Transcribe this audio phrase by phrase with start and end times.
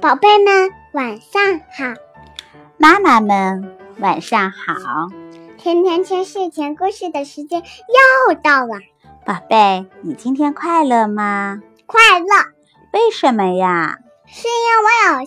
[0.00, 1.94] 宝贝们，晚上好！
[2.78, 4.74] 妈妈们，晚上好！
[5.56, 8.74] 甜甜圈睡前故事的时间又到了。
[9.24, 11.60] 宝贝，你今天快乐吗？
[11.86, 12.26] 快乐。
[12.92, 13.96] 为什么呀？
[14.26, 15.26] 是因为我有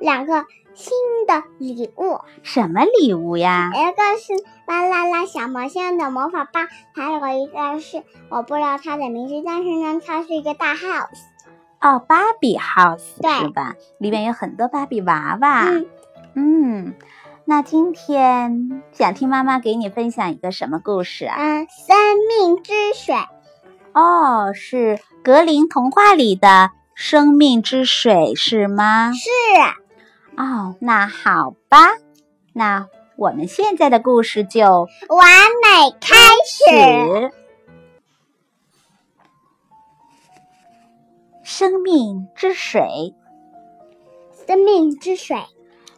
[0.00, 0.44] 两个
[0.74, 0.92] 新
[1.26, 2.20] 的礼物。
[2.42, 3.70] 什么礼物呀？
[3.74, 11.06] 一个是巴啦啦小魔仙的魔法棒，还有一个是我不知道它的名字，但是呢，它是一个大 house。
[11.80, 13.74] 哦，芭比 house 对是吧？
[13.98, 15.64] 里面有很多芭比娃娃。
[15.64, 15.86] 嗯，
[16.34, 16.94] 嗯，
[17.44, 21.36] 那今天想听妈妈给你分享一个什么故事啊？
[21.38, 21.96] 嗯，生
[22.28, 23.14] 命之水。
[23.92, 29.12] 哦，是格林童话里的生命之水是吗？
[29.12, 29.30] 是
[30.36, 31.78] 哦，那好吧，
[32.52, 34.62] 那我们现在的故事就
[35.08, 35.28] 完
[35.62, 37.32] 美开始。
[41.50, 43.14] 生命之水。
[44.46, 45.38] 生命之水。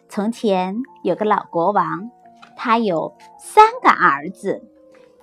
[0.09, 2.13] 从前有个老国王，
[2.57, 4.63] 他有三个儿子。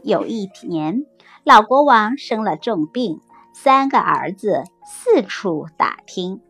[0.04, 1.06] 有一年，
[1.46, 3.22] 老国王生了重病，
[3.54, 6.42] 三个儿子四处打听，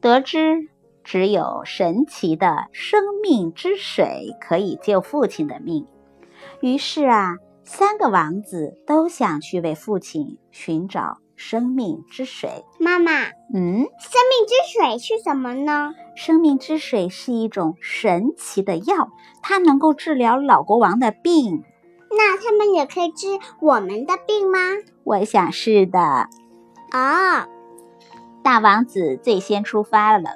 [0.00, 0.70] 得知
[1.04, 5.86] 只有神奇的生命之水可以救父亲的命。
[6.62, 12.64] 于是啊，三个王子都想去为父亲寻找生命之水。
[12.80, 13.12] 妈妈，
[13.54, 15.94] 嗯，生命之水是什么呢？
[16.16, 19.10] 生命之水是一种神奇的药，
[19.42, 21.62] 它能够治疗老国王的病。
[22.10, 23.26] 那他们也可以治
[23.60, 24.58] 我们的病吗？
[25.04, 26.28] 我想是的。
[26.92, 27.46] 哦，
[28.42, 30.30] 大王子最先出发了。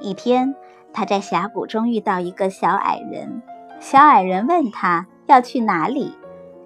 [0.00, 0.54] 一天，
[0.92, 3.42] 他在峡谷中遇到一个小矮人。
[3.80, 6.16] 小矮人问他要去哪里。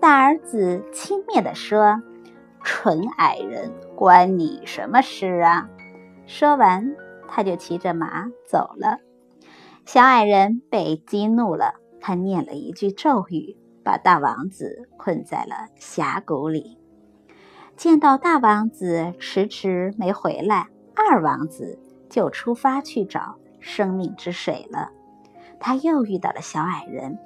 [0.01, 2.03] 大儿子轻蔑地说
[2.63, 5.69] ：“蠢矮人，关你什么事啊？”
[6.27, 6.95] 说完，
[7.27, 8.99] 他就骑着马走了。
[9.87, 16.79] 小矮人被激怒了，他念了一句咒语，把大王子困在了峡谷里。
[17.77, 21.79] 见到大王子迟迟没回来，二王子
[22.11, 24.91] 就出发去找生命之水了。
[25.61, 27.19] 他又遇到了小矮人，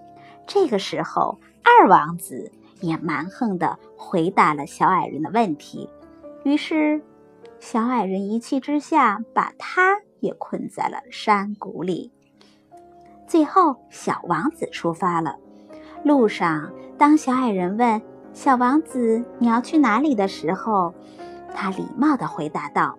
[0.46, 5.88] 这个时候二王子也蛮横地回答了小矮人的问题。
[6.44, 7.00] 于是，
[7.58, 12.12] 小矮人一气之下把他也困在了山谷里。
[13.26, 15.36] 最后，小王子出发了。
[16.04, 20.92] 路上，当小矮人问小王子你要去哪里的时候，
[21.54, 22.96] 他礼貌地回答道：“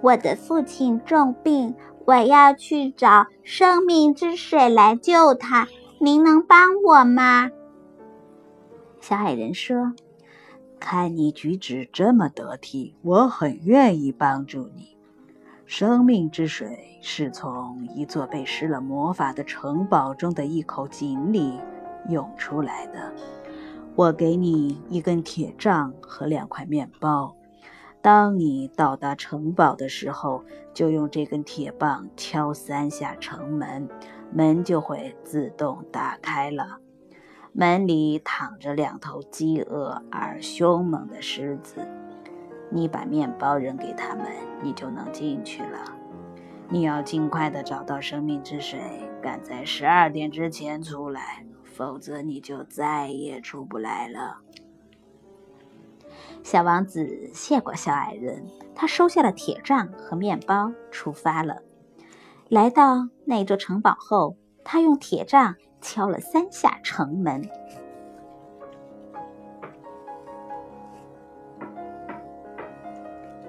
[0.00, 1.74] 我的父亲重病，
[2.04, 5.66] 我要去找生命之水来救他。
[5.98, 7.50] 您能帮我吗？”
[9.00, 9.94] 小矮人说
[10.78, 14.96] ：“看你举止这么得体，我很愿意帮助你。
[15.66, 21.60] 生命之水是从一座被施了魔法的城堡中的一口井里
[22.08, 23.12] 涌出来的。
[23.94, 27.34] 我给你一根铁杖和两块面包。
[28.00, 33.88] 当你到达城堡的时候，就用这根铁棒敲三下城门，
[34.32, 36.78] 门就会自动打开了。
[37.60, 41.84] 门里躺着两头饥饿而凶猛的狮子。
[42.70, 44.26] 你把面包扔给他们，
[44.62, 45.92] 你就能进去了。
[46.68, 48.80] 你要尽快的找到生命之水，
[49.20, 54.38] 赶在十二点之前出来，否则你就再也出不来了。
[56.44, 61.62] 小王子谢过小矮人，他收下了铁杖和面包，出发了。
[62.48, 67.42] 来到那座城堡后，他用铁杖敲了三下城门。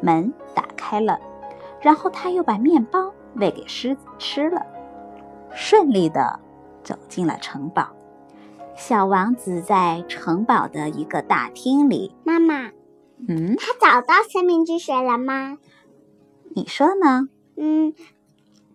[0.02, 1.20] 门打开了，
[1.82, 4.66] 然后他又把面包喂给狮子吃了，
[5.52, 6.40] 顺利的
[6.84, 7.90] 走进了城堡。
[8.76, 12.72] 小王子在城堡的一个大厅里，妈妈，
[13.28, 15.58] 嗯，他找到生命之水了吗？
[16.56, 17.28] 你说呢？
[17.58, 17.94] 嗯，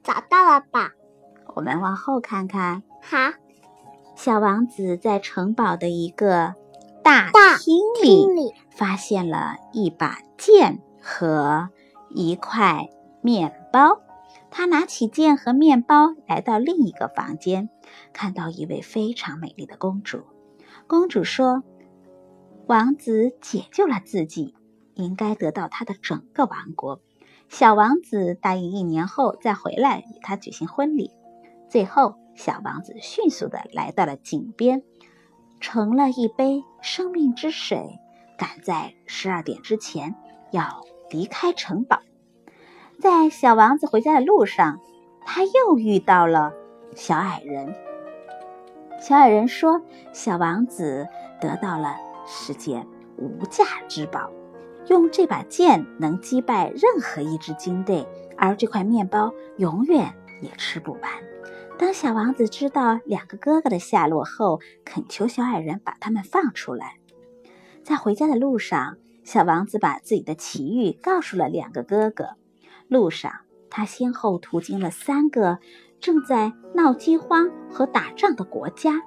[0.02, 0.92] 找到了吧。
[1.54, 2.82] 我们往后看看。
[3.00, 3.16] 好，
[4.16, 6.54] 小王子在城堡的一个
[7.02, 11.68] 大大厅里厅里发现了一把剑和
[12.10, 12.88] 一块
[13.20, 14.00] 面包。
[14.50, 17.68] 他拿起剑和面包，来到另一个房间，
[18.12, 20.22] 看到一位非常美丽的公主。
[20.86, 21.64] 公主说
[22.68, 24.54] ：“王子解救了自己，
[24.94, 27.00] 应该得到他的整个王国。”
[27.50, 31.10] 小王子答应一年后再回来与他举行婚礼。
[31.68, 34.82] 最后，小王子迅速地来到了井边，
[35.60, 37.98] 盛了一杯生命之水，
[38.36, 40.14] 赶在十二点之前
[40.50, 42.00] 要离开城堡。
[43.00, 44.80] 在小王子回家的路上，
[45.24, 46.52] 他又遇到了
[46.94, 47.74] 小矮人。
[49.00, 49.82] 小矮人说
[50.12, 51.06] ：“小王子
[51.40, 51.96] 得到了
[52.26, 52.86] 世界
[53.16, 54.30] 无价之宝，
[54.88, 61.02] 用这把剑能击败任何一支军队，而这块面包永远也吃不完。”
[61.76, 66.98] 当小王子知道两个哥哥的下落后，恳求小矮人把他们放出来。
[67.82, 72.36] 在回家的路上，小王子把自己的奇遇告诉了两个哥哥。
[72.88, 73.32] 路上，
[73.68, 75.58] 他先后途经了三个。
[76.00, 79.00] 正在闹饥荒和打仗的国家，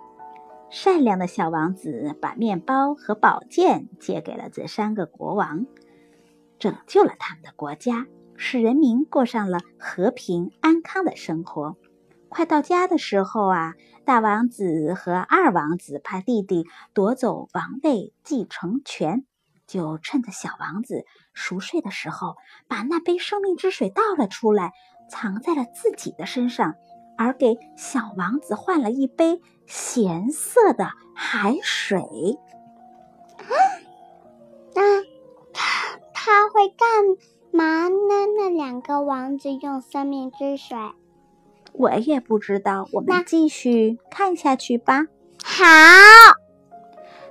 [0.72, 5.68] 善良的小王子把面包和宝剑借给了这三个国王，
[6.58, 11.78] 拯救了他们的国家，使人民过上了和平安康的生活。
[12.30, 13.74] 快到家的时候啊，
[14.06, 19.26] 大王子和二王子怕弟弟夺走王位继承权，
[19.66, 22.36] 就趁着小王子熟睡的时候，
[22.68, 24.74] 把那杯生命之水倒了出来，
[25.10, 26.76] 藏在了自己的身上。
[27.20, 32.04] 而给小王子换了一杯咸涩的海水。
[34.76, 35.02] 那
[35.52, 36.88] 他他会干
[37.52, 38.28] 嘛呢？
[38.38, 40.78] 那两个王子用生命之水，
[41.78, 42.88] 我也不知道。
[42.92, 45.06] 我们继续看下去吧。
[45.44, 45.64] 好。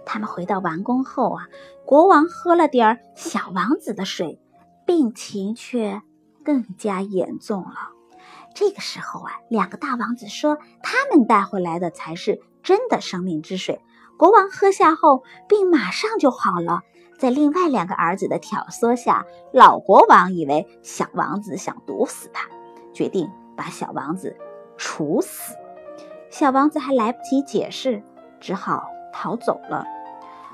[0.04, 1.48] 他们回到王宫后啊，
[1.84, 4.40] 国王喝了点小王子的水，
[4.87, 6.00] 病情却
[6.44, 7.90] 更加严重了。
[8.54, 13.81] 这个时候啊，两个大王子说，他们带回来的才是真的生命之水。
[14.16, 16.82] 国王喝下后，病马上就好了。
[17.19, 22.48] 在另外两个儿子的挑唆下，老国王以为小王子想毒死他，
[22.94, 24.37] 决定把小王子
[24.76, 25.56] 处死。
[26.31, 28.03] 小王子还来不及解释，
[28.41, 29.85] 只好逃走了。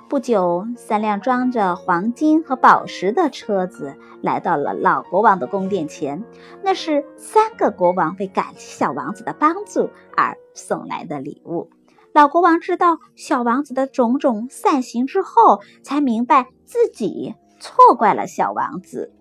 [0.08, 6.22] 不久，三辆装着黄金和宝石的车子来到了老国王的宫殿前。
[6.62, 11.70] 那是三个国王为感谢小王子的帮助而送来的礼物。
[12.12, 19.14] 老国王知道小王子的种种善行之后，才明白自己错怪了小王子。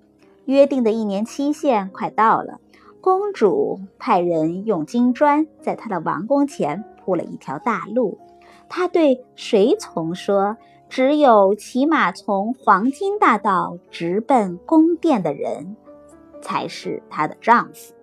[0.44, 2.60] 约定的一年期限快到了，
[3.02, 8.18] 公主派人用金砖在她的王宫前铺了一条大路。
[8.70, 10.58] 她对随从说。
[10.94, 15.78] 只有骑马从黄金大道直奔宫殿的人，
[16.42, 17.94] 才是她的丈夫。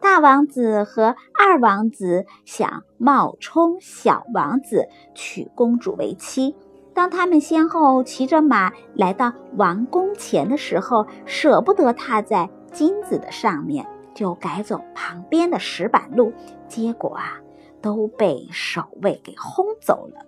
[0.00, 6.56] 大王子和二王子想冒充小王子娶公主为妻。
[6.92, 16.32] 当他们先后骑着马来到王宫前的时候，舍不得踏在金子的上面，就改走旁边的石板路。
[16.68, 17.40] 结果啊，
[17.82, 20.24] 都被守卫给轰走了。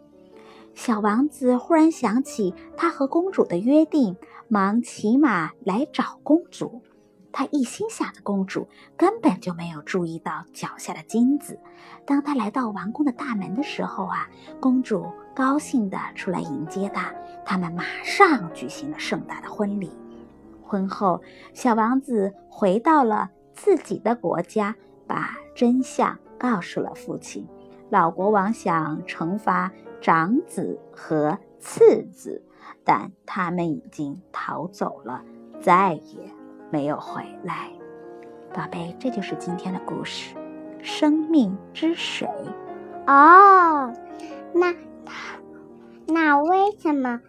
[0.75, 4.17] 小王子忽然想起他和公主的约定，
[4.49, 6.83] 忙骑马来找公主。
[7.33, 8.67] 他一心想着公主，
[8.97, 11.59] 根本就没有注意到脚下的金子。
[12.07, 14.29] 当他来到王宫的大门的时候啊，
[14.59, 17.13] 公主高兴地出来迎接他。
[17.45, 19.91] 他们马上举行了盛大的婚礼。
[20.63, 21.21] 婚后，
[21.53, 24.77] 小王子回到了自己的国家，
[25.09, 27.49] 把真相告诉了父亲。
[27.91, 29.73] 老国王想惩罚。
[29.99, 32.45] 长子和次子，
[32.85, 35.25] 但他们已经逃走了，
[35.59, 36.31] 再也
[36.71, 37.73] 没有回来。
[38.53, 40.35] 宝贝，这就是今天的故事，
[40.81, 42.29] 《生命之水》。
[43.11, 43.93] 哦，
[44.53, 44.75] 那
[46.07, 47.21] 那为什么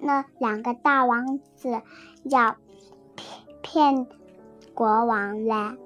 [0.00, 1.80] 那两个大王子
[2.24, 2.56] 要
[3.14, 4.06] 骗骗
[4.80, 5.76] 国王嘞？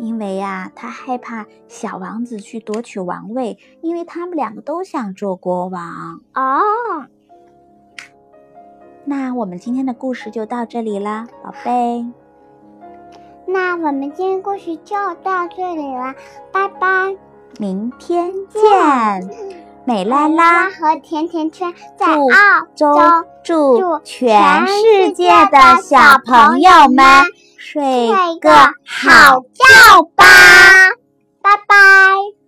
[0.00, 7.06] 因为呀，他害怕小王子去夺取王位，因为他们两个都想做国王哦。
[9.04, 12.04] 那我们今天的故事就到这里啦，宝贝。
[13.46, 16.12] 那我们今天故事就到这里了，
[16.52, 17.16] 拜拜，
[17.60, 18.60] 明天见。
[19.84, 22.92] 美拉拉和甜甜圈在澳洲
[23.44, 27.06] 祝全世界的小朋友们。
[27.64, 27.80] 睡
[28.40, 28.50] 个
[28.84, 30.24] 好觉吧，
[31.40, 32.41] 拜拜。